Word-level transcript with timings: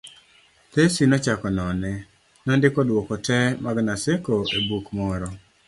Tesi 0.73 1.01
nochako 1.07 1.47
none, 1.57 1.91
nondiko 2.45 2.79
dwoko 2.89 3.13
te 3.27 3.39
mag 3.63 3.77
Naseko 3.87 4.35
e 4.57 4.59
buk 4.67 4.85
moro 4.97 5.27